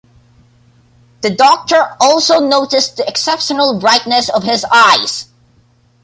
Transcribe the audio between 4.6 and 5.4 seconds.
eyes.